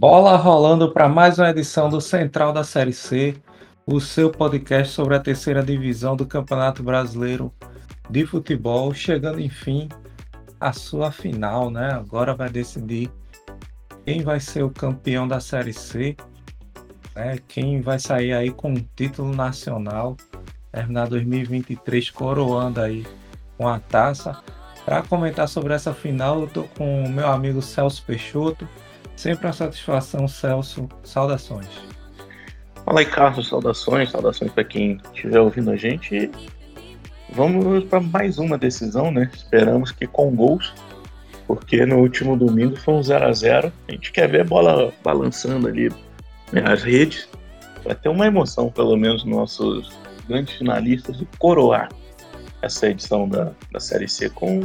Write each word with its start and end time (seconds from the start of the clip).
Bola 0.00 0.34
rolando 0.34 0.90
para 0.90 1.10
mais 1.10 1.38
uma 1.38 1.50
edição 1.50 1.90
do 1.90 2.00
Central 2.00 2.54
da 2.54 2.64
Série 2.64 2.90
C, 2.90 3.36
o 3.84 4.00
seu 4.00 4.30
podcast 4.30 4.94
sobre 4.94 5.14
a 5.14 5.20
terceira 5.20 5.62
divisão 5.62 6.16
do 6.16 6.24
Campeonato 6.24 6.82
Brasileiro 6.82 7.52
de 8.08 8.24
Futebol, 8.24 8.94
chegando 8.94 9.38
enfim 9.38 9.90
à 10.58 10.72
sua 10.72 11.12
final, 11.12 11.70
né? 11.70 11.92
Agora 11.92 12.34
vai 12.34 12.48
decidir 12.48 13.12
quem 14.06 14.22
vai 14.22 14.40
ser 14.40 14.62
o 14.62 14.70
campeão 14.70 15.28
da 15.28 15.38
Série 15.38 15.74
C, 15.74 16.16
né? 17.14 17.38
quem 17.46 17.82
vai 17.82 17.98
sair 17.98 18.32
aí 18.32 18.50
com 18.50 18.72
o 18.72 18.80
título 18.96 19.36
nacional, 19.36 20.16
terminar 20.72 21.08
2023 21.08 22.08
coroando 22.08 22.80
aí 22.80 23.06
com 23.58 23.68
a 23.68 23.78
taça. 23.78 24.42
Para 24.82 25.02
comentar 25.02 25.46
sobre 25.46 25.74
essa 25.74 25.92
final, 25.92 26.40
eu 26.40 26.46
tô 26.46 26.62
com 26.78 27.04
o 27.04 27.08
meu 27.10 27.28
amigo 27.28 27.60
Celso 27.60 28.02
Peixoto. 28.06 28.66
Sempre 29.20 29.48
uma 29.48 29.52
satisfação, 29.52 30.26
Celso. 30.26 30.88
Saudações. 31.04 31.68
Fala 32.86 33.00
aí, 33.00 33.04
Carlos. 33.04 33.48
Saudações. 33.48 34.10
Saudações 34.10 34.50
para 34.50 34.64
quem 34.64 34.98
estiver 35.12 35.38
ouvindo 35.38 35.70
a 35.70 35.76
gente. 35.76 36.30
Vamos 37.28 37.84
para 37.84 38.00
mais 38.00 38.38
uma 38.38 38.56
decisão, 38.56 39.12
né? 39.12 39.30
Esperamos 39.34 39.92
que 39.92 40.06
com 40.06 40.34
gols, 40.34 40.72
porque 41.46 41.84
no 41.84 41.98
último 41.98 42.34
domingo 42.34 42.76
foi 42.76 42.94
um 42.94 43.02
0 43.02 43.26
a 43.26 43.32
0 43.34 43.70
A 43.88 43.92
gente 43.92 44.10
quer 44.10 44.26
ver 44.26 44.40
a 44.40 44.44
bola 44.44 44.90
balançando 45.04 45.68
ali 45.68 45.90
né, 46.50 46.64
as 46.64 46.82
redes. 46.82 47.28
Vai 47.84 47.94
ter 47.94 48.08
uma 48.08 48.26
emoção, 48.26 48.70
pelo 48.70 48.96
menos, 48.96 49.22
nossos 49.26 49.92
grandes 50.26 50.54
finalistas 50.54 51.18
de 51.18 51.28
coroar 51.38 51.90
essa 52.62 52.88
edição 52.88 53.28
da, 53.28 53.52
da 53.70 53.80
Série 53.80 54.08
C 54.08 54.30
com, 54.30 54.60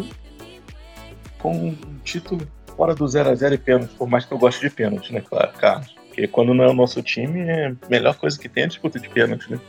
com 1.39 1.53
um 1.57 1.77
título 2.05 2.47
fora 2.75 2.93
do 2.93 3.07
0 3.07 3.29
a 3.29 3.35
0 3.35 3.55
e 3.55 3.57
pênalti, 3.57 3.95
por 3.95 4.07
mais 4.07 4.25
que 4.25 4.33
eu 4.33 4.37
goste 4.37 4.61
de 4.61 4.69
pênalti, 4.69 5.13
né, 5.13 5.21
claro, 5.21 5.51
Carlos? 5.53 5.95
Porque 6.07 6.27
quando 6.27 6.53
não 6.53 6.63
é 6.63 6.69
o 6.69 6.73
nosso 6.73 7.01
time, 7.01 7.41
é 7.41 7.67
a 7.67 7.89
melhor 7.89 8.15
coisa 8.15 8.39
que 8.39 8.47
tem 8.47 8.63
é 8.63 8.65
a 8.65 8.69
disputa 8.69 8.99
de 8.99 9.09
pênalti, 9.09 9.51
né? 9.51 9.59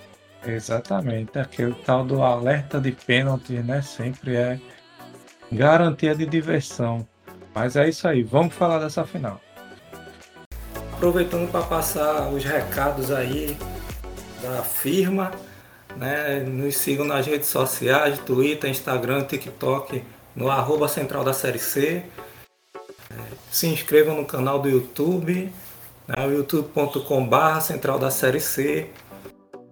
Exatamente, 0.47 1.37
aquele 1.39 1.75
tal 1.85 2.05
do 2.05 2.23
alerta 2.23 2.81
de 2.81 2.93
pênalti, 2.93 3.55
né? 3.55 3.83
Sempre 3.83 4.37
é 4.37 4.61
garantia 5.51 6.15
de 6.15 6.25
diversão. 6.25 7.07
Mas 7.53 7.75
é 7.75 7.89
isso 7.89 8.07
aí, 8.07 8.23
vamos 8.23 8.55
falar 8.55 8.79
dessa 8.79 9.05
final. 9.05 9.41
Aproveitando 10.93 11.51
para 11.51 11.63
passar 11.63 12.29
os 12.29 12.45
recados 12.45 13.11
aí 13.11 13.57
da 14.41 14.63
firma, 14.63 15.33
né? 15.97 16.41
Nos 16.41 16.77
sigam 16.77 17.05
nas 17.05 17.27
redes 17.27 17.49
sociais, 17.49 18.19
Twitter, 18.21 18.71
Instagram, 18.71 19.25
TikTok, 19.25 20.03
no 20.35 20.49
arroba 20.49 20.87
central 20.87 21.25
da 21.25 21.33
série 21.33 21.59
C 21.59 22.05
se 23.57 23.67
inscrevam 23.69 24.15
no 24.15 24.27
canal 24.27 24.59
do 24.59 24.69
YouTube, 24.69 25.51
né, 26.07 26.29
youtube.com.br 26.29 27.61
Central 27.63 27.99
da 27.99 28.11
Série 28.11 28.39
C. 28.39 28.91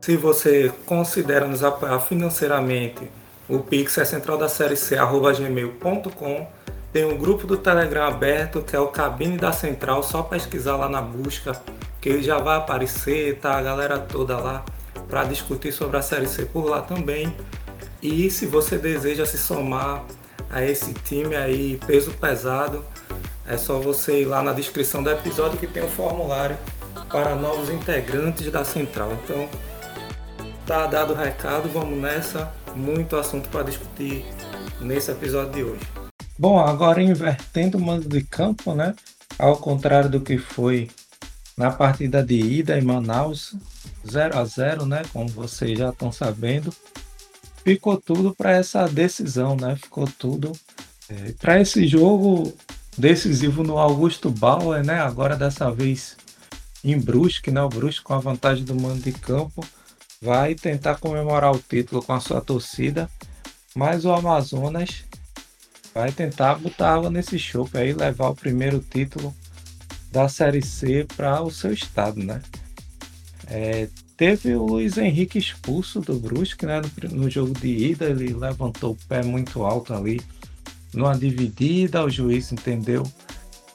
Se 0.01 0.17
você 0.17 0.73
considera 0.87 1.47
nos 1.47 1.63
apoiar 1.63 2.01
financeiramente, 2.01 3.11
o 3.47 3.59
Pix 3.59 3.99
é 3.99 4.07
central 4.07 4.39
da 4.39 4.49
série 4.49 4.75
gmail.com. 4.75 6.47
Tem 6.95 7.05
um 7.05 7.19
grupo 7.19 7.47
do 7.47 7.59
Telegram 7.59 8.07
aberto 8.07 8.63
que 8.63 8.75
é 8.75 8.81
o 8.81 8.87
Cabine 8.87 9.37
da 9.37 9.53
Central, 9.53 10.03
só 10.03 10.23
pesquisar 10.23 10.77
lá 10.77 10.89
na 10.89 11.03
busca, 11.03 11.53
que 12.01 12.09
ele 12.09 12.23
já 12.23 12.39
vai 12.39 12.57
aparecer, 12.57 13.39
tá? 13.39 13.59
A 13.59 13.61
galera 13.61 13.98
toda 13.98 14.39
lá 14.39 14.65
para 15.11 15.25
discutir 15.25 15.73
sobre 15.73 15.98
a 15.98 16.03
série 16.03 16.27
C 16.27 16.47
por 16.47 16.65
lá 16.65 16.81
também. 16.81 17.37
E 18.03 18.31
se 18.31 18.47
você 18.47 18.79
deseja 18.79 19.27
se 19.27 19.37
somar 19.37 20.03
a 20.48 20.65
esse 20.65 20.95
time 20.95 21.37
aí, 21.37 21.79
peso 21.87 22.13
pesado, 22.13 22.83
é 23.47 23.56
só 23.56 23.78
você 23.78 24.23
ir 24.23 24.25
lá 24.25 24.42
na 24.42 24.53
descrição 24.53 25.03
do 25.03 25.11
episódio 25.11 25.59
que 25.59 25.67
tem 25.67 25.84
um 25.84 25.89
formulário 25.89 26.56
para 27.11 27.34
novos 27.34 27.69
integrantes 27.70 28.51
da 28.51 28.64
central. 28.64 29.13
Então, 29.23 29.48
tá 30.67 30.86
dado 30.86 31.13
o 31.13 31.17
recado, 31.17 31.69
vamos 31.69 31.98
nessa. 31.98 32.52
Muito 32.74 33.17
assunto 33.17 33.48
para 33.51 33.63
discutir 33.63 34.24
nesse 34.80 35.11
episódio 35.11 35.52
de 35.52 35.63
hoje. 35.63 35.83
Bom, 36.39 36.58
agora 36.58 37.01
invertendo 37.01 37.79
o 37.79 37.80
mando 37.80 38.08
de 38.08 38.23
campo, 38.23 38.74
né? 38.74 38.95
Ao 39.39 39.57
contrário 39.57 40.11
do 40.11 40.20
que 40.20 40.39
foi 40.39 40.90
na 41.57 41.70
partida 41.70 42.23
de 42.23 42.35
ida 42.35 42.77
em 42.77 42.83
Manaus, 42.83 43.55
0 44.11 44.39
a 44.39 44.45
0 44.45 44.86
né? 44.86 45.02
Como 45.13 45.29
vocês 45.29 45.79
já 45.79 45.90
estão 45.90 46.11
sabendo. 46.11 46.74
Ficou 47.63 48.01
tudo 48.01 48.35
para 48.35 48.52
essa 48.52 48.86
decisão, 48.89 49.57
né? 49.57 49.77
Ficou 49.77 50.08
tudo. 50.19 50.52
É, 51.08 51.33
para 51.39 51.61
esse 51.61 51.86
jogo, 51.86 52.52
decisivo 52.97 53.63
no 53.63 53.79
Augusto 53.79 54.31
Bauer, 54.31 54.85
né? 54.85 55.01
Agora 55.01 55.37
dessa 55.37 55.71
vez 55.71 56.17
em 56.83 56.99
Brusque, 56.99 57.51
né? 57.51 57.63
O 57.63 57.69
Brusque 57.69 58.05
com 58.05 58.15
a 58.15 58.19
vantagem 58.19 58.65
do 58.65 58.75
mando 58.75 59.01
de 59.01 59.13
campo 59.13 59.65
vai 60.21 60.55
tentar 60.55 60.97
comemorar 60.97 61.53
o 61.53 61.59
título 61.59 62.03
com 62.03 62.13
a 62.13 62.21
sua 62.21 62.41
torcida, 62.41 63.11
mas 63.75 64.05
o 64.05 64.13
Amazonas 64.13 65.05
vai 65.95 66.11
tentar 66.11 66.57
botar 66.57 66.95
água 66.95 67.11
nesse 67.11 67.39
chope 67.39 67.77
aí, 67.77 67.93
levar 67.93 68.31
o 68.31 68.35
primeiro 68.35 68.81
título 68.81 69.35
da 70.11 70.29
Série 70.29 70.63
C 70.63 71.07
para 71.17 71.43
o 71.43 71.51
seu 71.51 71.73
estado, 71.73 72.23
né? 72.23 72.41
É, 73.47 73.89
teve 74.17 74.55
o 74.55 74.65
Luiz 74.65 74.97
Henrique 74.97 75.39
expulso 75.39 76.01
do 76.01 76.19
Brusque, 76.19 76.65
né? 76.65 76.81
No, 76.81 77.23
no 77.23 77.31
jogo 77.31 77.53
de 77.53 77.69
ida 77.69 78.07
ele 78.07 78.33
levantou 78.33 78.93
o 78.93 78.99
pé 79.09 79.23
muito 79.23 79.63
alto 79.65 79.93
ali 79.93 80.21
numa 80.95 81.17
dividida, 81.17 82.05
o 82.05 82.11
juiz 82.11 82.53
entendeu 82.53 83.03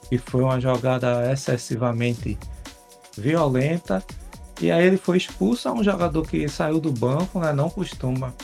que 0.08 0.18
foi 0.18 0.42
uma 0.42 0.60
jogada 0.60 1.30
excessivamente 1.32 2.38
violenta 3.16 4.02
e 4.60 4.70
aí 4.70 4.86
ele 4.86 4.98
foi 4.98 5.16
expulso 5.16 5.68
a 5.68 5.72
um 5.72 5.82
jogador 5.82 6.26
que 6.26 6.46
saiu 6.48 6.78
do 6.78 6.92
banco, 6.92 7.40
né? 7.40 7.52
Não 7.52 7.70
costuma 7.70 8.34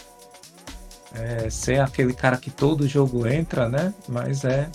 é, 1.13 1.51
ser 1.51 1.81
aquele 1.81 2.15
cara 2.15 2.39
que 2.39 2.51
todo 2.51 2.89
jogo 2.89 3.27
entra, 3.27 3.69
né? 3.69 3.93
Mas 4.09 4.45
é 4.45 4.71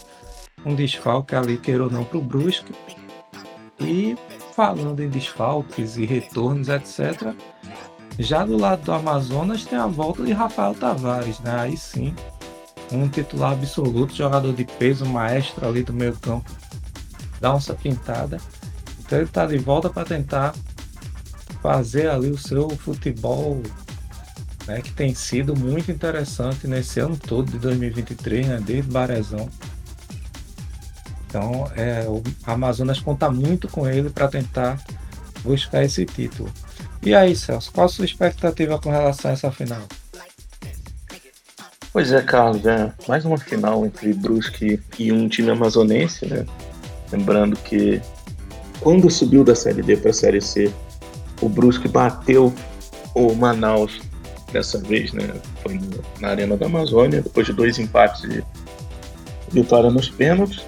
um 0.64 0.76
desfalque 0.76 1.36
ali, 1.36 1.58
queira 1.58 1.84
ou 1.84 1.90
não, 1.90 2.04
para 2.04 2.20
o 2.20 2.22
Brusque. 2.22 2.72
E 3.80 4.16
falando 4.56 5.02
em 5.02 5.10
desfalques 5.10 5.98
e 5.98 6.06
retornos, 6.06 6.70
etc. 6.70 7.34
Já 8.20 8.46
do 8.46 8.56
lado 8.56 8.84
do 8.84 8.92
Amazonas 8.92 9.66
tem 9.66 9.80
a 9.80 9.88
volta 9.88 10.24
de 10.24 10.34
Rafael 10.34 10.76
Tavares, 10.76 11.40
né? 11.40 11.60
Aí 11.60 11.76
sim, 11.76 12.14
um 12.92 13.08
titular 13.08 13.54
absoluto, 13.54 14.16
jogador 14.16 14.54
de 14.54 14.66
peso, 14.66 15.06
maestro 15.06 15.68
ali 15.68 15.84
do 15.84 15.94
meio 15.94 16.16
campo, 16.18 16.50
dá 17.40 17.54
uma 17.54 17.76
pintada. 17.76 18.38
Então 19.00 19.18
ele 19.18 19.28
está 19.28 19.46
de 19.46 19.58
volta 19.58 19.90
para 19.90 20.06
tentar 20.06 20.54
fazer 21.62 22.10
ali 22.10 22.30
o 22.30 22.38
seu 22.38 22.70
futebol, 22.70 23.62
né, 24.68 24.82
que 24.82 24.92
tem 24.92 25.14
sido 25.14 25.56
muito 25.56 25.92
interessante 25.92 26.68
nesse 26.68 27.00
ano 27.00 27.18
todo 27.18 27.52
de 27.52 27.60
2023, 27.60 28.48
né, 28.48 28.62
desde 28.64 28.92
Barezão. 28.92 29.50
Então 31.28 31.72
é, 31.76 32.06
o 32.08 32.22
Amazonas 32.46 33.00
conta 33.00 33.30
muito 33.30 33.68
com 33.68 33.88
ele 33.88 34.10
para 34.10 34.28
tentar 34.28 34.84
buscar 35.44 35.84
esse 35.84 36.06
título. 36.06 36.52
E 37.02 37.16
aí, 37.16 37.36
Celso, 37.36 37.72
qual 37.72 37.86
a 37.86 37.90
sua 37.90 38.06
expectativa 38.06 38.78
com 38.78 38.92
relação 38.92 39.32
a 39.32 39.34
essa 39.34 39.52
final? 39.52 39.82
Pois 41.94 42.10
é, 42.14 42.22
Carlos, 42.22 42.66
é 42.66 42.90
mais 43.06 43.26
uma 43.26 43.38
final 43.38 43.86
entre 43.86 44.14
Brusque 44.14 44.80
e 44.98 45.12
um 45.12 45.28
time 45.28 45.52
amazonense, 45.52 46.26
né? 46.26 46.46
Lembrando 47.12 47.58
que 47.58 48.02
quando 48.80 49.10
subiu 49.12 49.44
da 49.44 49.54
Série 49.54 49.82
D 49.82 49.98
para 49.98 50.12
a 50.12 50.14
Série 50.14 50.40
C, 50.40 50.72
o 51.42 51.50
Brusque 51.50 51.90
bateu 51.90 52.54
o 53.14 53.36
Manaus 53.36 54.00
dessa 54.54 54.78
vez, 54.80 55.12
né? 55.12 55.34
Foi 55.62 55.82
na 56.22 56.30
Arena 56.30 56.56
da 56.56 56.66
Amazônia, 56.66 57.22
depois 57.22 57.46
de 57.46 57.52
dois 57.52 57.78
empates 57.78 58.24
e 58.24 58.42
vitória 59.52 59.90
nos 59.90 60.10
pênaltis. 60.10 60.64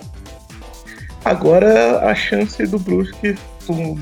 Agora 1.23 1.99
a 2.05 2.13
chance 2.13 2.67
do 2.67 2.77
Brusque 2.77 3.37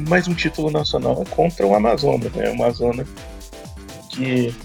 mais 0.09 0.27
um 0.27 0.33
título 0.33 0.71
nacional 0.71 1.21
é 1.21 1.25
contra 1.35 1.67
o 1.67 1.75
Amazonas, 1.75 2.31
né? 2.33 2.49
O 2.49 2.53
Amazonas 2.53 3.07
que 4.09 4.55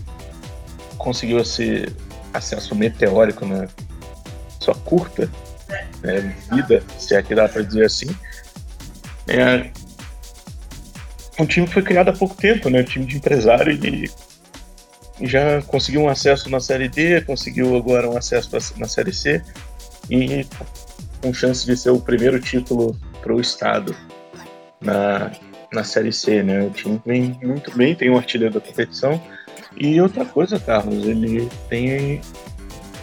conseguiu 0.96 1.38
esse 1.38 1.86
acesso 2.36 2.74
meteórico 2.74 3.44
na 3.46 3.66
sua 4.60 4.74
curta 4.74 5.30
né, 6.02 6.34
vida, 6.52 6.82
se 6.98 7.14
é 7.14 7.22
que 7.22 7.34
dá 7.34 7.48
para 7.48 7.62
dizer 7.62 7.84
assim. 7.84 8.06
É 9.28 9.70
um 11.38 11.46
time 11.46 11.66
que 11.66 11.74
foi 11.74 11.82
criado 11.82 12.08
há 12.08 12.12
pouco 12.12 12.34
tempo, 12.34 12.70
né? 12.70 12.80
Um 12.80 12.84
time 12.84 13.04
de 13.04 13.16
empresário 13.16 13.72
e 13.72 14.10
já 15.22 15.62
conseguiu 15.62 16.02
um 16.02 16.08
acesso 16.08 16.50
na 16.50 16.60
Série 16.60 16.88
D, 16.88 17.20
conseguiu 17.22 17.76
agora 17.76 18.08
um 18.08 18.16
acesso 18.16 18.50
na 18.76 18.86
Série 18.86 19.12
C 19.12 19.42
e 20.10 20.46
com 21.22 21.32
chance 21.32 21.64
de 21.64 21.76
ser 21.76 21.90
o 21.90 22.00
primeiro 22.00 22.40
título 22.40 22.98
para 23.22 23.34
o 23.34 23.40
estado 23.40 23.96
na, 24.80 25.32
na 25.72 25.84
Série 25.84 26.12
C, 26.12 26.42
né? 26.42 26.62
O 26.62 26.70
time 26.70 27.00
vem 27.04 27.38
muito 27.42 27.76
bem, 27.76 27.94
tem 27.94 28.10
um 28.10 28.16
artilheiro 28.16 28.54
da 28.54 28.60
competição 28.60 29.20
e 29.76 30.00
outra 30.00 30.24
coisa, 30.24 30.58
Carlos, 30.58 31.04
ele 31.06 31.48
tem 31.68 32.20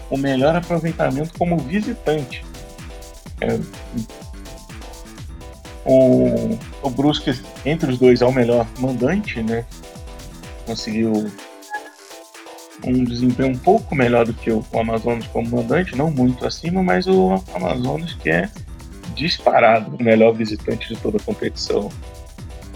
o 0.09 0.17
melhor 0.17 0.55
aproveitamento 0.55 1.37
como 1.37 1.57
visitante. 1.57 2.43
É, 3.41 3.59
O, 5.85 6.57
o 6.81 6.89
Brusque, 6.89 7.37
entre 7.65 7.91
os 7.91 7.99
dois, 7.99 8.21
é 8.21 8.25
o 8.25 8.31
melhor 8.31 8.65
mandante, 8.79 9.41
né? 9.43 9.65
Conseguiu 10.65 11.29
um 12.85 13.03
desempenho 13.03 13.49
um 13.49 13.57
pouco 13.57 13.93
melhor 13.93 14.25
do 14.25 14.33
que 14.33 14.49
o, 14.49 14.65
o 14.71 14.79
Amazonas 14.79 15.27
como 15.27 15.57
mandante, 15.57 15.95
não 15.95 16.09
muito 16.09 16.45
acima, 16.45 16.81
mas 16.81 17.05
o 17.05 17.41
Amazonas 17.53 18.13
que 18.13 18.29
é 18.29 18.49
disparado 19.13 19.95
o 19.95 20.03
melhor 20.03 20.33
visitante 20.33 20.87
de 20.87 20.99
toda 20.99 21.17
a 21.17 21.21
competição. 21.21 21.89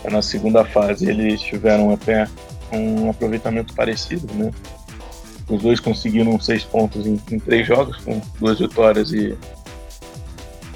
Na 0.09 0.21
segunda 0.21 0.63
fase 0.63 1.09
eles 1.09 1.41
tiveram 1.41 1.91
até 1.91 2.27
um 2.71 3.09
aproveitamento 3.09 3.73
parecido, 3.73 4.31
né? 4.33 4.51
Os 5.49 5.61
dois 5.61 5.79
conseguiram 5.79 6.39
seis 6.39 6.63
pontos 6.63 7.05
em, 7.05 7.19
em 7.31 7.39
três 7.39 7.65
jogos, 7.65 7.97
com 7.97 8.21
duas 8.39 8.59
vitórias 8.59 9.11
e, 9.11 9.37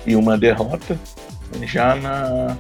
e 0.06 0.16
uma 0.16 0.38
derrota. 0.38 0.98
Já 1.64 1.96
na, 1.96 2.58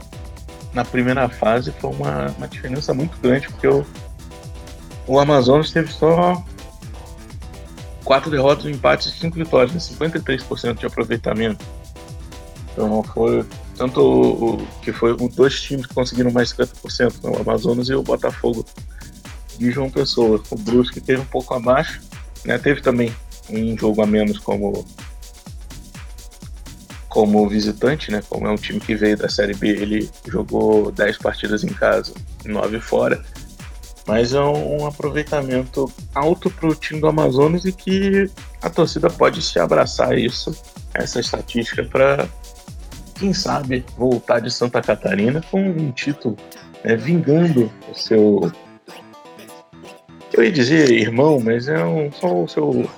na 0.74 0.84
primeira 0.84 1.30
fase 1.30 1.72
foi 1.72 1.90
uma, 1.92 2.28
uma 2.38 2.48
diferença 2.48 2.94
muito 2.94 3.18
grande, 3.22 3.48
porque 3.48 3.68
o, 3.68 3.86
o 5.08 5.20
Amazonas 5.20 5.72
teve 5.72 5.92
só 5.92 6.44
quatro 8.04 8.30
derrotas, 8.30 8.66
um 8.66 8.70
empate 8.70 9.08
e 9.08 9.12
cinco 9.12 9.38
vitórias, 9.38 9.74
né? 9.74 9.80
53% 9.80 10.80
de 10.80 10.86
aproveitamento. 10.86 11.66
Então 12.74 13.02
foi 13.04 13.46
tanto 13.78 14.02
o, 14.02 14.68
que 14.82 14.92
foi 14.92 15.14
os 15.14 15.36
dois 15.36 15.62
times 15.62 15.86
que 15.86 15.94
conseguiram 15.94 16.32
mais 16.32 16.54
50%, 16.54 17.24
né? 17.24 17.32
o 17.38 17.42
Amazonas 17.42 17.90
e 17.90 17.96
o 17.96 18.04
Botafogo 18.04 18.66
de 19.62 19.72
João 19.72 19.90
Pessoa. 19.90 20.42
O 20.50 20.56
Brusque 20.58 21.00
teve 21.00 21.22
um 21.22 21.26
pouco 21.26 21.54
abaixo, 21.54 22.02
né? 22.44 22.58
teve 22.58 22.82
também 22.82 23.14
um 23.50 23.78
jogo 23.78 24.02
a 24.02 24.06
menos 24.08 24.40
como 24.40 24.86
como 27.08 27.48
visitante, 27.48 28.10
né? 28.10 28.24
Como 28.30 28.48
é 28.48 28.50
um 28.50 28.56
time 28.56 28.80
que 28.80 28.96
veio 28.96 29.18
da 29.18 29.28
Série 29.28 29.54
B, 29.54 29.68
ele 29.68 30.10
jogou 30.26 30.94
10 30.94 31.18
partidas 31.18 31.62
em 31.62 31.68
casa 31.68 32.14
e 32.46 32.48
9 32.48 32.80
fora. 32.80 33.22
Mas 34.08 34.34
é 34.34 34.40
um, 34.40 34.82
um 34.82 34.86
aproveitamento 34.86 35.92
alto 36.16 36.50
para 36.50 36.70
o 36.70 36.76
time 36.76 37.02
do 37.02 37.08
Amazonas 37.08 37.66
e 37.66 37.74
que 37.74 38.32
a 38.62 38.70
torcida 38.70 39.10
pode 39.10 39.42
se 39.42 39.60
abraçar 39.60 40.18
isso, 40.18 40.56
essa 40.94 41.20
estatística, 41.20 41.84
para, 41.84 42.30
quem 43.16 43.34
sabe, 43.34 43.84
voltar 43.98 44.40
de 44.40 44.50
Santa 44.50 44.82
Catarina 44.82 45.44
com 45.52 45.62
um 45.62 45.92
título, 45.92 46.38
né? 46.82 46.96
vingando 46.96 47.70
o 47.92 47.94
seu 47.94 48.50
eu 50.34 50.44
ia 50.44 50.52
dizer 50.52 50.92
irmão, 50.92 51.40
mas 51.40 51.68
é 51.68 51.84
um, 51.84 52.12
só 52.12 52.44
o 52.44 52.48
seu 52.48 52.90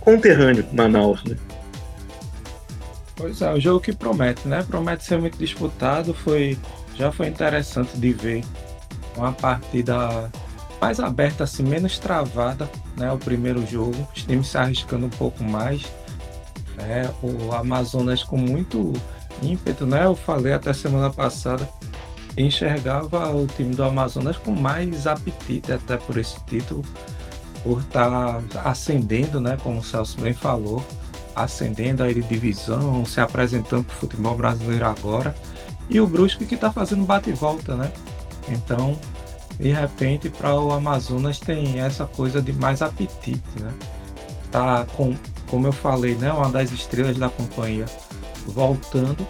conterrâneo 0.00 0.64
Manaus, 0.72 1.22
né? 1.24 1.36
Pois 3.16 3.40
é, 3.40 3.50
um 3.52 3.60
jogo 3.60 3.80
que 3.80 3.92
promete, 3.92 4.46
né? 4.46 4.62
Promete 4.62 5.04
ser 5.04 5.18
muito 5.18 5.38
disputado. 5.38 6.12
Foi, 6.12 6.58
já 6.94 7.10
foi 7.10 7.28
interessante 7.28 7.96
de 7.96 8.12
ver 8.12 8.44
uma 9.16 9.32
partida 9.32 10.30
mais 10.80 11.00
aberta, 11.00 11.44
assim, 11.44 11.62
menos 11.62 11.98
travada, 11.98 12.70
né? 12.96 13.10
O 13.10 13.18
primeiro 13.18 13.66
jogo, 13.66 13.96
os 14.14 14.22
times 14.22 14.48
se 14.48 14.58
arriscando 14.58 15.06
um 15.06 15.10
pouco 15.10 15.42
mais. 15.42 15.82
Né? 16.76 17.10
O 17.22 17.54
Amazonas 17.54 18.22
com 18.22 18.36
muito 18.36 18.92
ímpeto, 19.42 19.86
né? 19.86 20.04
Eu 20.04 20.14
falei 20.14 20.52
até 20.52 20.72
semana 20.74 21.10
passada 21.10 21.66
enxergava 22.36 23.30
o 23.34 23.46
time 23.46 23.74
do 23.74 23.82
Amazonas 23.82 24.36
com 24.36 24.52
mais 24.52 25.06
apetite 25.06 25.72
até 25.72 25.96
por 25.96 26.18
esse 26.18 26.38
título, 26.44 26.84
por 27.62 27.80
estar 27.80 28.42
tá 28.42 28.62
ascendendo, 28.62 29.40
né, 29.40 29.56
como 29.62 29.80
o 29.80 29.84
Celso 29.84 30.20
bem 30.20 30.34
falou, 30.34 30.84
ascendendo 31.34 32.02
a 32.02 32.12
divisão, 32.12 33.04
se 33.04 33.20
apresentando 33.20 33.84
para 33.84 33.94
o 33.94 33.98
futebol 33.98 34.36
brasileiro 34.36 34.86
agora, 34.86 35.34
e 35.88 36.00
o 36.00 36.06
Brusque 36.06 36.46
que 36.46 36.54
está 36.54 36.70
fazendo 36.70 37.04
bate 37.04 37.30
e 37.30 37.32
volta, 37.32 37.76
né? 37.76 37.92
Então, 38.48 38.98
de 39.58 39.70
repente, 39.70 40.28
para 40.28 40.54
o 40.54 40.72
Amazonas 40.72 41.38
tem 41.38 41.80
essa 41.80 42.06
coisa 42.06 42.42
de 42.42 42.52
mais 42.52 42.82
apetite, 42.82 43.60
né? 43.60 43.72
Tá 44.50 44.86
com, 44.96 45.14
como 45.48 45.66
eu 45.66 45.72
falei, 45.72 46.14
né, 46.14 46.32
uma 46.32 46.50
das 46.50 46.72
estrelas 46.72 47.16
da 47.16 47.28
companhia 47.28 47.86
voltando 48.46 49.26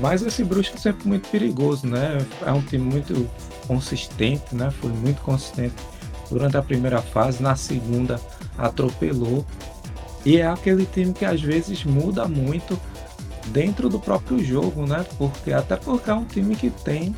mas 0.00 0.22
esse 0.22 0.42
Brusque 0.42 0.76
é 0.76 0.80
sempre 0.80 1.06
muito 1.06 1.28
perigoso, 1.28 1.86
né? 1.86 2.18
É 2.44 2.52
um 2.52 2.62
time 2.62 2.84
muito 2.84 3.28
consistente, 3.66 4.54
né? 4.54 4.70
Foi 4.70 4.90
muito 4.90 5.20
consistente 5.22 5.74
durante 6.30 6.56
a 6.56 6.62
primeira 6.62 7.00
fase, 7.00 7.42
na 7.42 7.54
segunda 7.56 8.20
atropelou. 8.58 9.44
E 10.24 10.38
é 10.38 10.46
aquele 10.46 10.86
time 10.86 11.12
que 11.12 11.24
às 11.24 11.40
vezes 11.40 11.84
muda 11.84 12.26
muito 12.26 12.78
dentro 13.48 13.88
do 13.88 14.00
próprio 14.00 14.42
jogo, 14.42 14.86
né? 14.86 15.04
Porque 15.18 15.52
até 15.52 15.76
porque 15.76 16.10
é 16.10 16.14
um 16.14 16.24
time 16.24 16.56
que 16.56 16.70
tem 16.70 17.14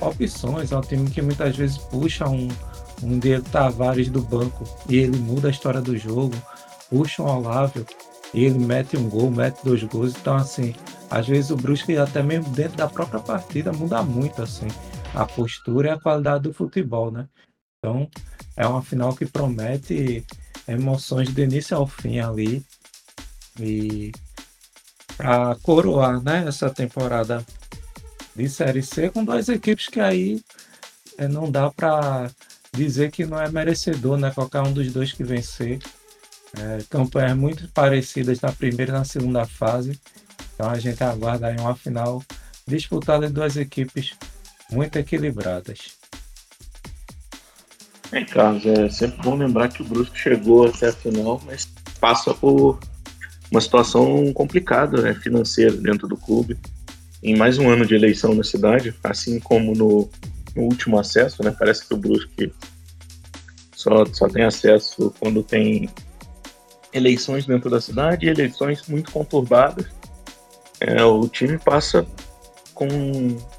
opções, 0.00 0.72
é 0.72 0.76
um 0.76 0.80
time 0.80 1.10
que 1.10 1.20
muitas 1.20 1.56
vezes 1.56 1.76
puxa 1.76 2.28
um, 2.28 2.48
um 3.02 3.18
Diego 3.18 3.48
Tavares 3.50 4.08
do 4.08 4.22
banco 4.22 4.64
e 4.88 4.96
ele 4.96 5.18
muda 5.18 5.48
a 5.48 5.50
história 5.50 5.80
do 5.80 5.96
jogo, 5.96 6.34
puxa 6.88 7.22
um 7.22 7.26
Olávio 7.26 7.84
e 8.32 8.44
ele 8.44 8.58
mete 8.58 8.96
um 8.96 9.08
gol, 9.08 9.30
mete 9.30 9.58
dois 9.64 9.82
gols. 9.82 10.14
Então, 10.16 10.36
assim, 10.36 10.74
às 11.10 11.26
vezes 11.26 11.50
o 11.50 11.56
Brusque 11.56 11.96
até 11.96 12.22
mesmo 12.22 12.52
dentro 12.52 12.76
da 12.76 12.88
própria 12.88 13.20
partida 13.20 13.72
muda 13.72 14.02
muito 14.02 14.42
assim 14.42 14.68
a 15.14 15.24
postura 15.24 15.88
e 15.88 15.90
a 15.90 16.00
qualidade 16.00 16.44
do 16.44 16.52
futebol, 16.52 17.10
né? 17.10 17.28
Então 17.78 18.08
é 18.56 18.66
uma 18.66 18.82
final 18.82 19.14
que 19.14 19.24
promete 19.24 20.24
emoções 20.66 21.32
de 21.32 21.42
início 21.42 21.76
ao 21.76 21.86
fim 21.86 22.18
ali 22.18 22.64
e 23.58 24.12
para 25.16 25.56
coroar, 25.62 26.22
né, 26.22 26.44
essa 26.46 26.70
temporada 26.70 27.44
de 28.36 28.48
série 28.48 28.82
C 28.82 29.10
com 29.10 29.24
duas 29.24 29.48
equipes 29.48 29.88
que 29.88 29.98
aí 29.98 30.40
é, 31.18 31.26
não 31.26 31.50
dá 31.50 31.70
para 31.70 32.30
dizer 32.72 33.10
que 33.10 33.26
não 33.26 33.40
é 33.40 33.50
merecedor, 33.50 34.16
né? 34.16 34.30
Qualquer 34.30 34.62
um 34.62 34.72
dos 34.72 34.92
dois 34.92 35.12
que 35.12 35.24
vencer. 35.24 35.80
É, 36.56 36.78
campanhas 36.88 37.36
muito 37.36 37.68
parecidas 37.68 38.40
na 38.40 38.52
primeira 38.52 38.92
e 38.92 38.94
na 38.94 39.04
segunda 39.04 39.44
fase. 39.44 40.00
Então 40.58 40.72
a 40.72 40.78
gente 40.80 41.04
aguarda 41.04 41.46
aí 41.46 41.56
uma 41.60 41.76
final 41.76 42.20
disputada 42.66 43.28
de 43.28 43.32
duas 43.32 43.56
equipes 43.56 44.14
muito 44.72 44.98
equilibradas. 44.98 45.96
É, 48.10 48.24
Carlos, 48.24 48.66
é 48.66 48.88
sempre 48.90 49.22
bom 49.22 49.36
lembrar 49.36 49.68
que 49.68 49.82
o 49.82 49.84
Brusque 49.84 50.18
chegou 50.18 50.66
até 50.66 50.88
a 50.88 50.92
final, 50.92 51.40
mas 51.46 51.68
passa 52.00 52.34
por 52.34 52.80
uma 53.52 53.60
situação 53.60 54.32
complicada 54.32 55.00
né, 55.00 55.14
financeira 55.14 55.76
dentro 55.76 56.08
do 56.08 56.16
clube. 56.16 56.58
Em 57.22 57.36
mais 57.36 57.56
um 57.56 57.70
ano 57.70 57.86
de 57.86 57.94
eleição 57.94 58.34
na 58.34 58.42
cidade, 58.42 58.92
assim 59.04 59.38
como 59.38 59.76
no, 59.76 60.10
no 60.56 60.62
último 60.62 60.98
acesso, 60.98 61.40
né, 61.44 61.54
parece 61.56 61.86
que 61.86 61.94
o 61.94 61.96
Brusque 61.96 62.52
só, 63.76 64.04
só 64.06 64.28
tem 64.28 64.42
acesso 64.42 65.14
quando 65.20 65.40
tem 65.40 65.88
eleições 66.92 67.46
dentro 67.46 67.70
da 67.70 67.80
cidade 67.80 68.26
eleições 68.26 68.82
muito 68.88 69.12
conturbadas 69.12 69.86
é, 70.80 71.04
o 71.04 71.26
time 71.28 71.58
passa 71.58 72.06
com 72.74 72.88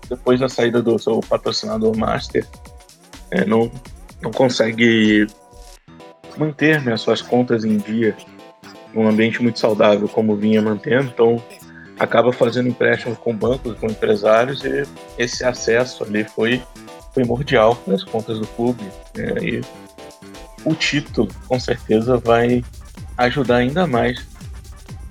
depois 0.07 0.39
da 0.39 0.47
saída 0.47 0.81
do 0.81 0.97
seu 0.97 1.19
patrocinador 1.19 1.95
master, 1.97 2.45
é, 3.31 3.45
não, 3.45 3.71
não 4.21 4.31
consegue 4.31 5.27
manter 6.38 6.81
né, 6.81 6.95
suas 6.97 7.21
contas 7.21 7.65
em 7.65 7.77
dia 7.77 8.15
num 8.93 9.07
ambiente 9.07 9.41
muito 9.41 9.59
saudável 9.59 10.07
como 10.07 10.35
vinha 10.35 10.61
mantendo, 10.61 11.09
então 11.13 11.43
acaba 11.99 12.31
fazendo 12.31 12.69
empréstimo 12.69 13.15
com 13.15 13.35
bancos, 13.35 13.77
com 13.77 13.88
empresários 13.88 14.63
e 14.63 14.83
esse 15.17 15.43
acesso 15.43 16.03
ali 16.03 16.23
foi 16.23 16.63
primordial 17.13 17.77
nas 17.85 18.03
contas 18.03 18.39
do 18.39 18.47
clube 18.47 18.83
né, 19.15 19.33
e 19.41 19.61
o 20.63 20.73
título 20.73 21.27
com 21.47 21.59
certeza 21.59 22.17
vai 22.17 22.63
ajudar 23.17 23.57
ainda 23.57 23.85
mais 23.85 24.25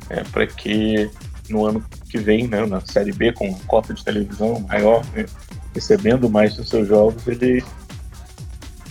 é, 0.09 0.23
para 0.25 0.47
que 0.47 1.11
no 1.51 1.67
ano 1.67 1.85
que 2.09 2.19
vem, 2.19 2.49
né, 2.49 2.65
na 2.67 2.81
Série 2.81 3.13
B, 3.13 3.33
com 3.33 3.53
cota 3.61 3.95
de 3.95 4.05
televisão 4.05 4.61
maior, 4.61 5.05
né, 5.15 5.27
recebendo 5.75 6.29
mais 6.29 6.55
dos 6.55 6.69
seus 6.69 6.89
jogos, 6.89 7.27
ele 7.27 7.63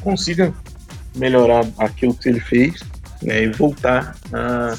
consiga 0.01 0.53
melhorar 1.15 1.65
aquilo 1.77 2.13
que 2.13 2.29
ele 2.29 2.39
fez 2.39 2.81
né, 3.21 3.43
e 3.43 3.47
voltar 3.49 4.15
a, 4.31 4.75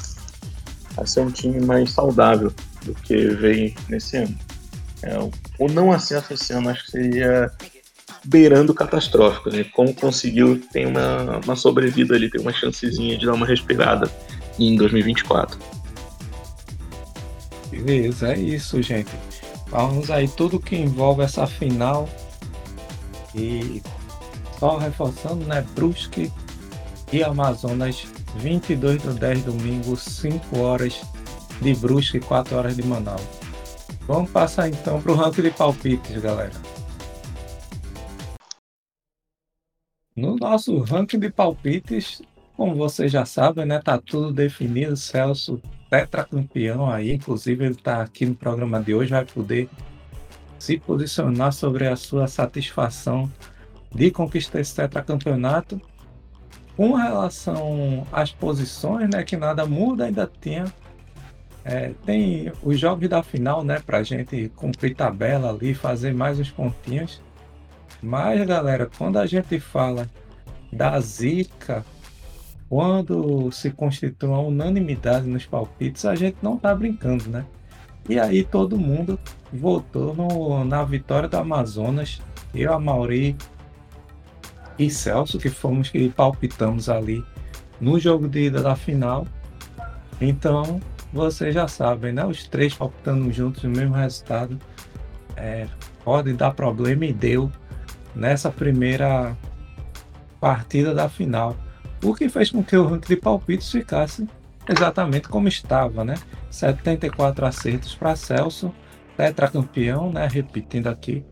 a 0.97 1.05
ser 1.05 1.21
um 1.21 1.31
time 1.31 1.59
mais 1.59 1.91
saudável 1.91 2.51
do 2.85 2.93
que 2.95 3.27
veio 3.27 3.73
nesse 3.89 4.17
ano. 4.17 4.37
É, 5.01 5.17
o 5.57 5.67
não 5.69 5.91
acesso 5.91 6.33
esse 6.33 6.51
ano 6.53 6.69
acho 6.69 6.85
que 6.85 6.91
seria 6.91 7.51
beirando 8.25 8.73
catastrófico, 8.73 9.49
né? 9.49 9.63
Como 9.73 9.93
conseguiu, 9.93 10.61
tem 10.71 10.85
uma, 10.85 11.39
uma 11.43 11.55
sobrevida 11.55 12.15
ali, 12.15 12.29
tem 12.29 12.41
uma 12.41 12.51
chancezinha 12.51 13.17
de 13.17 13.25
dar 13.25 13.33
uma 13.33 13.45
respirada 13.45 14.09
em 14.57 14.75
2024. 14.75 15.57
Beleza, 17.69 18.33
é 18.33 18.39
isso, 18.39 18.81
gente. 18.81 19.11
Vamos 19.67 20.09
aí 20.09 20.27
tudo 20.27 20.59
que 20.59 20.75
envolve 20.75 21.21
essa 21.21 21.45
final. 21.45 22.09
E 23.35 23.81
só 24.59 24.77
reforçando, 24.77 25.45
né? 25.45 25.65
Brusque 25.75 26.31
e 27.11 27.23
Amazonas, 27.23 28.07
22 28.37 29.01
do 29.01 29.13
10 29.13 29.43
domingo, 29.43 29.95
5 29.95 30.59
horas 30.59 31.01
de 31.61 31.73
Brusque 31.75 32.17
e 32.17 32.21
4 32.21 32.57
horas 32.57 32.75
de 32.75 32.83
Manaus. 32.83 33.21
Vamos 34.07 34.31
passar 34.31 34.67
então 34.67 35.01
para 35.01 35.11
o 35.11 35.15
ranking 35.15 35.43
de 35.43 35.51
palpites, 35.51 36.19
galera. 36.21 36.53
No 40.15 40.35
nosso 40.35 40.79
ranking 40.79 41.19
de 41.19 41.29
palpites, 41.29 42.21
como 42.57 42.75
vocês 42.75 43.11
já 43.11 43.25
sabem, 43.25 43.65
né, 43.65 43.79
tá 43.79 43.97
tudo 43.97 44.33
definido. 44.33 44.97
Celso, 44.97 45.61
tetracampeão 45.89 46.89
aí, 46.89 47.13
inclusive 47.13 47.65
ele 47.65 47.73
está 47.73 48.01
aqui 48.01 48.25
no 48.25 48.35
programa 48.35 48.81
de 48.81 48.93
hoje, 48.93 49.11
vai 49.11 49.25
poder 49.25 49.69
se 50.57 50.77
posicionar 50.77 51.51
sobre 51.53 51.87
a 51.87 51.95
sua 51.95 52.27
satisfação 52.27 53.31
de 53.93 54.11
conquistar 54.11 54.59
esse 54.59 54.75
tetracampeonato. 54.75 55.81
Com 56.75 56.93
relação 56.93 58.07
às 58.11 58.31
posições, 58.31 59.09
né, 59.09 59.23
que 59.23 59.35
nada 59.35 59.65
muda, 59.65 60.05
ainda 60.05 60.29
tinha 60.39 60.65
é, 61.63 61.91
tem 62.05 62.51
os 62.63 62.79
jogos 62.79 63.07
da 63.07 63.21
final, 63.21 63.63
né, 63.63 63.79
pra 63.85 64.01
gente 64.01 64.49
cumprir 64.55 64.95
tabela 64.95 65.49
ali, 65.49 65.73
fazer 65.73 66.13
mais 66.13 66.39
uns 66.39 66.49
pontinhos. 66.49 67.21
Mas, 68.01 68.45
galera, 68.47 68.89
quando 68.97 69.17
a 69.19 69.25
gente 69.25 69.59
fala 69.59 70.09
da 70.71 70.99
zica, 70.99 71.85
quando 72.69 73.51
se 73.51 73.71
constitui 73.71 74.29
uma 74.29 74.39
unanimidade 74.39 75.27
nos 75.27 75.45
palpites, 75.45 76.05
a 76.05 76.13
gente 76.13 76.37
não 76.41 76.55
tá 76.55 76.73
brincando, 76.75 77.27
né? 77.27 77.43
E 78.07 78.19
aí 78.19 78.43
todo 78.43 78.77
mundo 78.77 79.19
votou 79.51 80.13
no, 80.13 80.63
na 80.63 80.83
vitória 80.83 81.27
do 81.27 81.35
Amazonas. 81.35 82.21
Eu, 82.53 82.73
a 82.73 82.79
Mauri 82.79 83.35
e 84.77 84.89
Celso, 84.89 85.39
que 85.39 85.49
fomos 85.49 85.89
que 85.89 86.09
palpitamos 86.09 86.89
ali 86.89 87.23
no 87.81 87.99
jogo 87.99 88.27
de 88.27 88.45
ida 88.45 88.61
da 88.61 88.75
final. 88.75 89.27
Então, 90.21 90.79
vocês 91.11 91.53
já 91.53 91.67
sabem, 91.67 92.13
né? 92.13 92.25
Os 92.25 92.47
três 92.47 92.73
palpitando 92.73 93.31
juntos 93.31 93.63
no 93.63 93.71
mesmo 93.71 93.95
resultado 93.95 94.59
é, 95.35 95.67
pode 96.03 96.33
dar 96.33 96.51
problema 96.51 97.05
e 97.05 97.13
deu 97.13 97.51
nessa 98.15 98.51
primeira 98.51 99.35
partida 100.39 100.93
da 100.93 101.09
final. 101.09 101.55
O 102.03 102.13
que 102.13 102.29
fez 102.29 102.49
com 102.49 102.63
que 102.63 102.77
o 102.77 102.85
ranking 102.85 103.09
de 103.09 103.15
palpites 103.15 103.71
ficasse 103.71 104.27
exatamente 104.67 105.27
como 105.27 105.47
estava, 105.47 106.03
né? 106.05 106.15
74 106.49 107.45
acertos 107.45 107.95
para 107.95 108.15
Celso, 108.15 108.73
tetracampeão, 109.17 110.11
né? 110.11 110.27
Repetindo 110.31 110.87
aqui. 110.87 111.25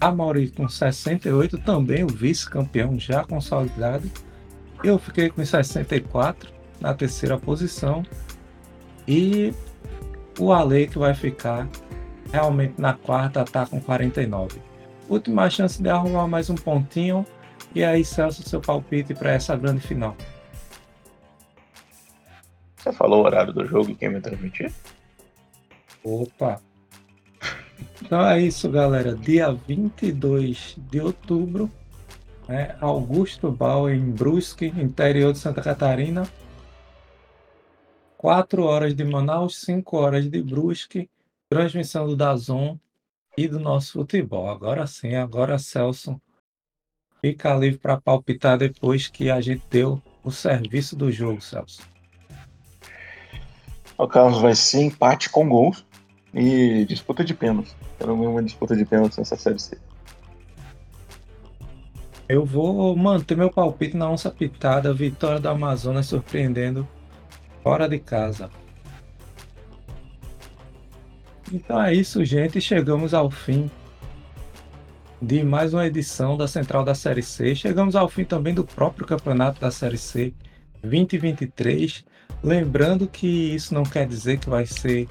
A 0.00 0.12
Mauri 0.12 0.50
com 0.50 0.68
68, 0.68 1.58
também 1.58 2.04
o 2.04 2.08
vice-campeão 2.08 2.98
já 2.98 3.24
consolidado. 3.24 4.10
Eu 4.82 4.98
fiquei 4.98 5.30
com 5.30 5.42
64 5.42 6.52
na 6.80 6.92
terceira 6.92 7.38
posição. 7.38 8.02
E 9.08 9.54
o 10.38 10.52
Ale 10.52 10.88
que 10.88 10.98
vai 10.98 11.14
ficar 11.14 11.68
realmente 12.30 12.74
na 12.78 12.92
quarta 12.92 13.44
tá 13.44 13.64
com 13.64 13.80
49. 13.80 14.60
Última 15.08 15.48
chance 15.48 15.80
de 15.80 15.88
arrumar 15.88 16.26
mais 16.26 16.50
um 16.50 16.54
pontinho. 16.54 17.24
E 17.74 17.82
aí, 17.82 18.04
Celso, 18.04 18.48
seu 18.48 18.60
palpite 18.60 19.14
para 19.14 19.32
essa 19.32 19.56
grande 19.56 19.80
final. 19.80 20.16
Você 22.76 22.92
falou 22.92 23.22
o 23.22 23.24
horário 23.24 23.52
do 23.52 23.66
jogo 23.66 23.90
e 23.90 23.94
quem 23.94 24.12
vai 24.12 24.20
transmitir? 24.20 24.72
Opa! 26.04 26.60
Então 28.00 28.24
é 28.24 28.40
isso, 28.40 28.70
galera. 28.70 29.16
Dia 29.16 29.50
22 29.52 30.76
de 30.78 31.00
outubro, 31.00 31.70
né? 32.46 32.76
Augusto 32.80 33.50
Bal 33.50 33.90
em 33.90 34.10
Brusque, 34.10 34.66
interior 34.66 35.32
de 35.32 35.38
Santa 35.38 35.62
Catarina. 35.62 36.28
4 38.18 38.62
horas 38.62 38.94
de 38.94 39.02
Manaus, 39.02 39.60
5 39.62 39.96
horas 39.96 40.30
de 40.30 40.42
Brusque, 40.42 41.10
transmissão 41.48 42.06
do 42.06 42.14
Dazon 42.14 42.78
e 43.36 43.48
do 43.48 43.58
nosso 43.58 43.94
futebol. 43.94 44.48
Agora 44.48 44.86
sim, 44.86 45.14
agora 45.16 45.58
Celso 45.58 46.20
fica 47.24 47.54
livre 47.54 47.78
para 47.78 47.98
palpitar 47.98 48.58
depois 48.58 49.08
que 49.08 49.30
a 49.30 49.40
gente 49.40 49.62
deu 49.70 49.98
o 50.22 50.30
serviço 50.30 50.94
do 50.94 51.10
jogo, 51.10 51.40
Celso. 51.40 51.80
O 53.96 54.06
Carlos 54.06 54.42
vai 54.42 54.54
ser 54.54 54.82
empate 54.82 55.30
com 55.30 55.48
gols 55.48 55.86
e 56.34 56.84
disputa 56.84 57.24
de 57.24 57.32
pênaltis. 57.32 57.74
Quero 57.96 58.14
ver 58.14 58.26
uma 58.26 58.42
disputa 58.42 58.76
de 58.76 58.84
pênaltis 58.84 59.16
nessa 59.16 59.36
série 59.36 59.58
C. 59.58 59.78
Eu 62.28 62.44
vou 62.44 62.94
manter 62.94 63.38
meu 63.38 63.50
palpite 63.50 63.96
na 63.96 64.10
onça 64.10 64.30
pitada, 64.30 64.92
vitória 64.92 65.40
do 65.40 65.48
Amazonas 65.48 66.04
surpreendendo 66.04 66.86
fora 67.62 67.88
de 67.88 68.00
casa. 68.00 68.50
Então 71.50 71.82
é 71.82 71.94
isso, 71.94 72.22
gente. 72.22 72.60
Chegamos 72.60 73.14
ao 73.14 73.30
fim 73.30 73.70
de 75.20 75.42
mais 75.42 75.72
uma 75.72 75.86
edição 75.86 76.36
da 76.36 76.46
Central 76.46 76.84
da 76.84 76.94
Série 76.94 77.22
C. 77.22 77.54
Chegamos 77.54 77.96
ao 77.96 78.08
fim 78.08 78.24
também 78.24 78.54
do 78.54 78.64
próprio 78.64 79.06
campeonato 79.06 79.60
da 79.60 79.70
Série 79.70 79.98
C 79.98 80.32
2023. 80.82 82.04
Lembrando 82.42 83.06
que 83.06 83.26
isso 83.54 83.72
não 83.72 83.84
quer 83.84 84.06
dizer 84.06 84.38
que 84.38 84.50
vai 84.50 84.66
ser 84.66 85.08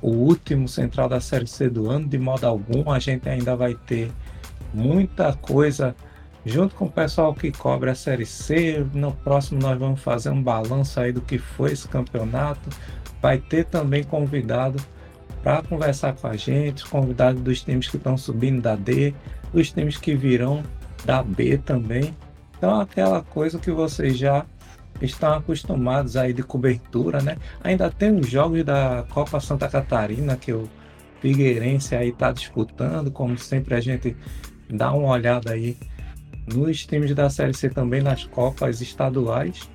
o 0.00 0.10
último 0.10 0.66
Central 0.66 1.08
da 1.08 1.20
Série 1.20 1.46
C 1.46 1.68
do 1.68 1.88
ano, 1.90 2.08
de 2.08 2.18
modo 2.18 2.44
algum. 2.44 2.90
A 2.90 2.98
gente 2.98 3.28
ainda 3.28 3.54
vai 3.54 3.74
ter 3.74 4.10
muita 4.74 5.32
coisa 5.34 5.94
junto 6.44 6.74
com 6.74 6.86
o 6.86 6.90
pessoal 6.90 7.34
que 7.34 7.52
cobre 7.52 7.90
a 7.90 7.94
Série 7.94 8.26
C. 8.26 8.84
No 8.92 9.12
próximo 9.12 9.60
nós 9.60 9.78
vamos 9.78 10.00
fazer 10.00 10.30
um 10.30 10.42
balanço 10.42 10.98
aí 10.98 11.12
do 11.12 11.20
que 11.20 11.38
foi 11.38 11.72
esse 11.72 11.86
campeonato. 11.86 12.68
Vai 13.20 13.38
ter 13.38 13.66
também 13.66 14.02
convidado 14.02 14.82
para 15.42 15.62
conversar 15.62 16.14
com 16.14 16.26
a 16.26 16.36
gente, 16.36 16.84
convidado 16.88 17.40
dos 17.40 17.62
times 17.62 17.88
que 17.88 17.96
estão 17.96 18.16
subindo 18.16 18.62
da 18.62 18.76
D, 18.76 19.12
dos 19.52 19.70
times 19.70 19.96
que 19.96 20.14
virão 20.14 20.62
da 21.04 21.22
B 21.22 21.58
também. 21.58 22.16
Então 22.56 22.80
aquela 22.80 23.22
coisa 23.22 23.58
que 23.58 23.70
vocês 23.70 24.16
já 24.16 24.46
estão 25.00 25.34
acostumados 25.34 26.16
aí 26.16 26.32
de 26.32 26.42
cobertura, 26.42 27.20
né? 27.20 27.36
Ainda 27.62 27.90
tem 27.90 28.16
os 28.18 28.28
jogos 28.28 28.64
da 28.64 29.04
Copa 29.10 29.40
Santa 29.40 29.68
Catarina 29.68 30.36
que 30.36 30.52
o 30.52 30.68
Figueirense 31.20 31.94
aí 31.94 32.10
está 32.10 32.32
disputando, 32.32 33.10
como 33.10 33.36
sempre 33.38 33.74
a 33.74 33.80
gente 33.80 34.16
dá 34.68 34.92
uma 34.92 35.08
olhada 35.08 35.52
aí 35.52 35.76
nos 36.46 36.84
times 36.84 37.14
da 37.14 37.30
Série 37.30 37.54
C 37.54 37.68
também 37.68 38.02
nas 38.02 38.24
Copas 38.24 38.80
estaduais. 38.80 39.68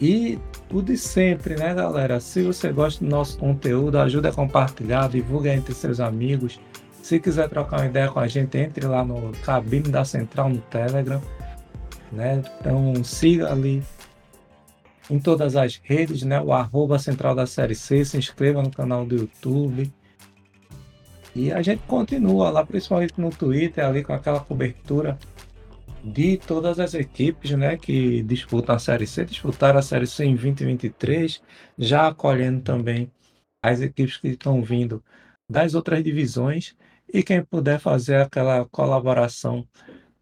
E 0.00 0.38
o 0.72 0.80
de 0.80 0.96
sempre, 0.96 1.56
né, 1.56 1.74
galera? 1.74 2.20
Se 2.20 2.42
você 2.42 2.70
gosta 2.72 3.04
do 3.04 3.10
nosso 3.10 3.36
conteúdo, 3.36 3.98
ajuda 3.98 4.28
a 4.28 4.32
compartilhar, 4.32 5.08
divulga 5.08 5.52
entre 5.52 5.74
seus 5.74 5.98
amigos. 5.98 6.60
Se 7.08 7.18
quiser 7.18 7.48
trocar 7.48 7.78
uma 7.78 7.86
ideia 7.86 8.10
com 8.10 8.20
a 8.20 8.28
gente, 8.28 8.58
entre 8.58 8.86
lá 8.86 9.02
no 9.02 9.32
Cabine 9.42 9.88
da 9.88 10.04
Central 10.04 10.50
no 10.50 10.58
Telegram. 10.58 11.22
Né? 12.12 12.42
Então 12.60 13.02
siga 13.02 13.50
ali 13.50 13.82
em 15.08 15.18
todas 15.18 15.56
as 15.56 15.80
redes, 15.82 16.22
né? 16.22 16.38
O 16.38 16.52
arroba 16.52 16.98
Central 16.98 17.34
da 17.34 17.46
Série 17.46 17.74
C, 17.74 18.04
se 18.04 18.18
inscreva 18.18 18.62
no 18.62 18.70
canal 18.70 19.06
do 19.06 19.16
YouTube. 19.16 19.90
E 21.34 21.50
a 21.50 21.62
gente 21.62 21.82
continua 21.86 22.50
lá, 22.50 22.66
principalmente 22.66 23.14
no 23.16 23.30
Twitter, 23.30 23.86
ali 23.86 24.04
com 24.04 24.12
aquela 24.12 24.40
cobertura 24.40 25.18
de 26.04 26.36
todas 26.36 26.78
as 26.78 26.92
equipes 26.92 27.52
né, 27.52 27.78
que 27.78 28.22
disputam 28.22 28.74
a 28.74 28.78
Série 28.78 29.06
C, 29.06 29.24
disputaram 29.24 29.78
a 29.78 29.82
Série 29.82 30.06
C 30.06 30.26
em 30.26 30.34
2023, 30.34 31.40
já 31.78 32.08
acolhendo 32.08 32.60
também 32.60 33.10
as 33.62 33.80
equipes 33.80 34.18
que 34.18 34.28
estão 34.28 34.60
vindo 34.62 35.02
das 35.48 35.74
outras 35.74 36.04
divisões. 36.04 36.76
E 37.12 37.22
quem 37.22 37.42
puder 37.42 37.78
fazer 37.80 38.16
aquela 38.16 38.64
colaboração 38.66 39.66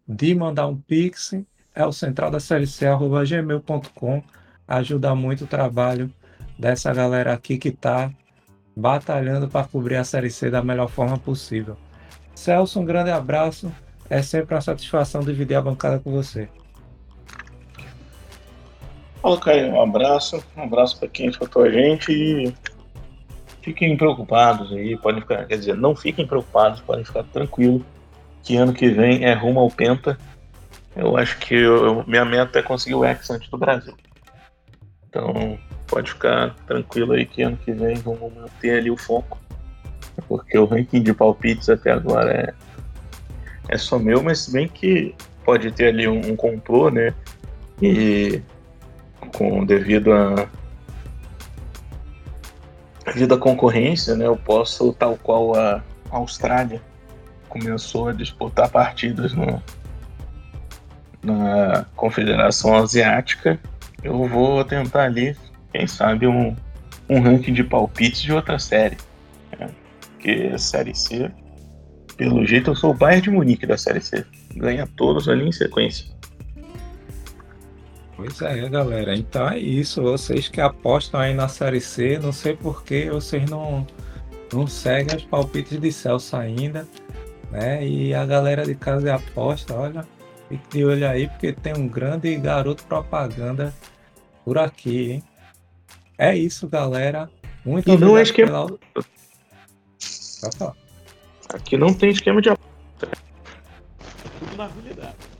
de 0.07 0.33
mandar 0.33 0.67
um 0.67 0.77
pix 0.77 1.33
é 1.75 1.85
o 1.85 1.91
central 1.91 2.31
da 2.31 2.39
série 2.39 2.65
C, 2.65 2.85
Ajuda 4.67 5.15
muito 5.15 5.45
o 5.45 5.47
trabalho 5.47 6.11
dessa 6.57 6.93
galera 6.93 7.33
aqui 7.33 7.57
que 7.57 7.69
está 7.69 8.11
batalhando 8.75 9.47
para 9.47 9.67
cobrir 9.67 9.95
a 9.95 10.03
Série 10.03 10.29
C 10.29 10.49
da 10.49 10.61
melhor 10.61 10.87
forma 10.87 11.17
possível. 11.17 11.77
Celso, 12.35 12.79
um 12.79 12.85
grande 12.85 13.09
abraço. 13.09 13.71
É 14.09 14.21
sempre 14.21 14.55
uma 14.55 14.61
satisfação 14.61 15.21
dividir 15.21 15.55
a 15.55 15.61
bancada 15.61 15.99
com 15.99 16.11
você. 16.11 16.49
Fala, 19.21 19.39
Caio. 19.39 19.71
Um 19.73 19.81
abraço. 19.81 20.43
Um 20.55 20.63
abraço 20.63 20.99
para 20.99 21.07
quem 21.07 21.27
escutou 21.27 21.63
a 21.63 21.69
gente 21.71 22.11
e 22.11 22.53
fiquem 23.67 23.97
preocupados 23.97 24.71
aí. 24.71 24.95
Podem 24.95 25.19
ficar, 25.19 25.45
quer 25.45 25.57
dizer, 25.57 25.75
não 25.75 25.93
fiquem 25.93 26.25
preocupados, 26.25 26.79
podem 26.79 27.03
ficar 27.03 27.23
tranquilos 27.23 27.81
que 28.41 28.55
ano 28.55 28.71
que 28.71 28.89
vem 28.89 29.25
é 29.25 29.33
rumo 29.33 29.59
ao 29.59 29.69
Penta. 29.69 30.17
Eu 30.95 31.17
acho 31.17 31.37
que 31.39 31.53
eu, 31.53 32.01
minha 32.07 32.23
meta 32.23 32.59
é 32.59 32.63
conseguir 32.63 32.95
o 32.95 33.03
X 33.03 33.29
antes 33.29 33.49
do 33.49 33.57
Brasil. 33.57 33.93
Então, 35.09 35.59
pode 35.85 36.11
ficar 36.11 36.55
tranquilo 36.65 37.11
aí 37.11 37.25
que 37.25 37.41
ano 37.41 37.57
que 37.57 37.73
vem 37.73 37.95
vamos 37.95 38.33
manter 38.33 38.79
ali 38.79 38.89
o 38.89 38.95
foco. 38.95 39.37
Porque 40.29 40.57
o 40.57 40.65
ranking 40.65 41.03
de 41.03 41.13
palpites 41.13 41.69
até 41.69 41.91
agora 41.91 42.31
é, 42.31 42.53
é 43.67 43.77
só 43.77 43.99
meu, 43.99 44.23
mas 44.23 44.47
bem 44.47 44.67
que 44.67 45.13
pode 45.43 45.69
ter 45.71 45.89
ali 45.89 46.07
um, 46.07 46.31
um 46.31 46.35
complô, 46.37 46.89
né? 46.89 47.13
E 47.81 48.41
com 49.35 49.65
devido 49.65 50.13
a 50.13 50.47
devido 53.07 53.33
à 53.35 53.37
concorrência, 53.37 54.15
né, 54.15 54.25
eu 54.25 54.35
posso, 54.35 54.93
tal 54.93 55.17
qual 55.17 55.55
a 55.55 55.81
Austrália 56.11 56.81
começou 57.47 58.09
a 58.09 58.13
disputar 58.13 58.69
partidas 58.69 59.33
no, 59.33 59.61
na 61.23 61.85
Confederação 61.95 62.75
Asiática, 62.75 63.59
eu 64.03 64.27
vou 64.27 64.63
tentar 64.63 65.03
ali, 65.03 65.35
quem 65.73 65.87
sabe, 65.87 66.27
um, 66.27 66.55
um 67.09 67.21
ranking 67.21 67.53
de 67.53 67.63
palpites 67.63 68.21
de 68.21 68.33
outra 68.33 68.59
série. 68.59 68.97
Né? 69.57 69.69
Porque 70.01 70.51
a 70.53 70.57
Série 70.57 70.93
C, 70.93 71.31
pelo 72.15 72.45
jeito, 72.45 72.71
eu 72.71 72.75
sou 72.75 72.91
o 72.91 72.93
Bayern 72.93 73.21
de 73.21 73.29
Munique 73.31 73.65
da 73.65 73.77
Série 73.77 74.01
C. 74.01 74.25
Ganha 74.55 74.87
todos 74.95 75.29
ali 75.29 75.47
em 75.47 75.51
sequência. 75.51 76.16
Pois 78.17 78.41
é, 78.41 78.67
galera. 78.67 79.15
Então 79.15 79.47
é 79.47 79.59
isso. 79.59 80.01
Vocês 80.01 80.49
que 80.49 80.59
apostam 80.59 81.19
aí 81.19 81.35
na 81.35 81.47
Série 81.47 81.79
C, 81.79 82.17
não 82.17 82.33
sei 82.33 82.55
por 82.55 82.83
que 82.83 83.11
vocês 83.11 83.47
não, 83.47 83.85
não 84.51 84.65
seguem 84.65 85.15
os 85.15 85.23
palpites 85.23 85.79
de 85.79 85.91
Celso 85.91 86.35
ainda. 86.35 86.87
Né? 87.51 87.87
E 87.87 88.15
a 88.15 88.25
galera 88.25 88.65
de 88.65 88.73
casa 88.73 89.03
de 89.03 89.11
aposta, 89.11 89.75
olha, 89.75 90.05
fique 90.49 90.67
de 90.69 90.83
olho 90.83 91.07
aí, 91.07 91.27
porque 91.27 91.53
tem 91.53 91.77
um 91.77 91.87
grande 91.87 92.35
garoto 92.37 92.83
propaganda 92.85 93.71
por 94.43 94.57
aqui, 94.57 95.11
hein? 95.11 95.23
É 96.17 96.35
isso, 96.35 96.67
galera. 96.67 97.29
Muito 97.63 97.87
e 97.87 97.97
não 97.97 98.17
é 98.17 98.23
esquema. 98.23 98.65
Pela... 100.57 100.75
Aqui 101.53 101.77
não 101.77 101.93
tem 101.93 102.09
esquema 102.09 102.41
de 102.41 102.49
aposta. 102.49 103.11
Tudo 104.39 104.57
na 104.57 104.67
realidade. 104.67 105.36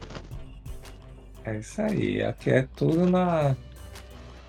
É 1.47 1.59
isso 1.59 1.81
aí. 1.81 2.21
Aqui 2.21 2.49
é 2.49 2.63
tudo 2.63 3.09
na, 3.09 3.55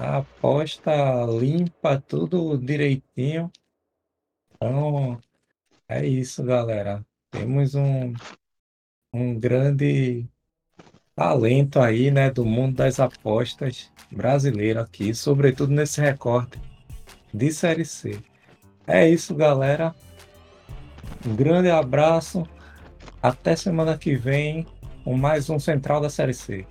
aposta 0.00 0.92
limpa, 1.26 2.00
tudo 2.00 2.58
direitinho. 2.58 3.52
Então, 4.56 5.16
é 5.88 6.04
isso, 6.04 6.42
galera. 6.42 7.06
Temos 7.30 7.76
um, 7.76 8.12
um 9.12 9.38
grande 9.38 10.26
talento 11.14 11.78
aí, 11.78 12.10
né, 12.10 12.32
do 12.32 12.44
mundo 12.44 12.74
das 12.78 12.98
apostas 12.98 13.92
brasileiro 14.10 14.80
aqui, 14.80 15.14
sobretudo 15.14 15.72
nesse 15.72 16.00
recorte 16.00 16.58
de 17.32 17.52
Série 17.52 17.84
C. 17.84 18.20
É 18.88 19.08
isso, 19.08 19.36
galera. 19.36 19.94
Um 21.24 21.36
grande 21.36 21.70
abraço. 21.70 22.42
Até 23.22 23.54
semana 23.54 23.96
que 23.96 24.16
vem 24.16 24.66
com 25.04 25.16
mais 25.16 25.48
um 25.48 25.60
Central 25.60 26.00
da 26.00 26.10
Série 26.10 26.34
C. 26.34 26.66